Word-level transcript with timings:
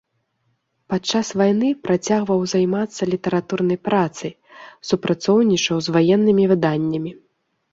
Падчас 0.91 1.27
вайны 1.41 1.67
працягваў 1.87 2.41
займацца 2.53 3.01
літаратурнай 3.13 3.77
працай, 3.89 4.31
супрацоўнічаў 4.93 5.77
з 5.91 5.97
ваеннымі 5.99 6.43
выданнямі. 6.55 7.11